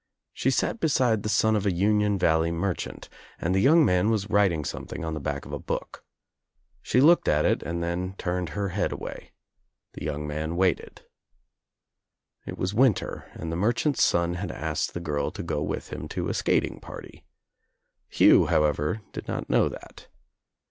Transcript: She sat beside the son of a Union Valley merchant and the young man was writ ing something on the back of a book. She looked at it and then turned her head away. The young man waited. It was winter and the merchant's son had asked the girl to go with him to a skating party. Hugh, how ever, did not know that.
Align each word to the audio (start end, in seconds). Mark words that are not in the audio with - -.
She 0.33 0.49
sat 0.49 0.79
beside 0.79 1.21
the 1.21 1.29
son 1.29 1.55
of 1.55 1.63
a 1.63 1.71
Union 1.71 2.17
Valley 2.17 2.51
merchant 2.51 3.07
and 3.37 3.53
the 3.53 3.59
young 3.59 3.85
man 3.85 4.09
was 4.09 4.31
writ 4.31 4.51
ing 4.51 4.65
something 4.65 5.05
on 5.05 5.13
the 5.13 5.19
back 5.19 5.45
of 5.45 5.53
a 5.53 5.59
book. 5.59 6.03
She 6.81 6.99
looked 6.99 7.27
at 7.27 7.45
it 7.45 7.61
and 7.61 7.83
then 7.83 8.15
turned 8.17 8.49
her 8.57 8.69
head 8.69 8.91
away. 8.91 9.29
The 9.93 10.03
young 10.03 10.25
man 10.25 10.55
waited. 10.55 11.03
It 12.47 12.57
was 12.57 12.73
winter 12.73 13.29
and 13.35 13.51
the 13.51 13.55
merchant's 13.55 14.01
son 14.03 14.33
had 14.33 14.51
asked 14.51 14.95
the 14.95 14.99
girl 15.01 15.29
to 15.29 15.43
go 15.43 15.61
with 15.61 15.93
him 15.93 16.07
to 16.07 16.29
a 16.29 16.33
skating 16.33 16.79
party. 16.79 17.23
Hugh, 18.09 18.47
how 18.47 18.63
ever, 18.63 19.01
did 19.13 19.27
not 19.27 19.51
know 19.51 19.69
that. 19.69 20.07